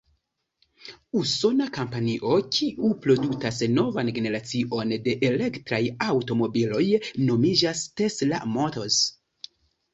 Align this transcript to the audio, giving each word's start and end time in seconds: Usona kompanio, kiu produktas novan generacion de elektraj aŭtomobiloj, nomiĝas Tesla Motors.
Usona 1.19 1.67
kompanio, 1.75 2.31
kiu 2.55 2.89
produktas 3.03 3.61
novan 3.75 4.11
generacion 4.17 4.97
de 5.09 5.15
elektraj 5.31 5.83
aŭtomobiloj, 6.09 6.83
nomiĝas 7.31 7.89
Tesla 8.03 8.45
Motors. 8.59 9.03